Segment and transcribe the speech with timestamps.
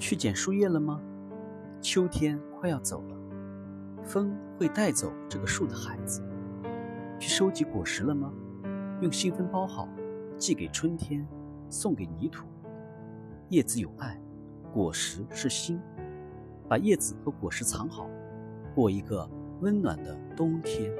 [0.00, 1.00] 去捡树叶了吗？
[1.82, 3.16] 秋天快要走了
[4.02, 6.22] 风会带走这个树的孩子。
[7.18, 8.32] 去收集果实了吗？
[9.02, 9.86] 用信封包好
[10.38, 11.26] 寄给春天
[11.68, 12.46] 送给泥土。
[13.50, 14.18] 叶子有爱
[14.72, 15.78] 果实是心
[16.66, 18.08] 把叶子和果实藏好
[18.74, 19.28] 过一个
[19.60, 20.90] 温暖的冬天。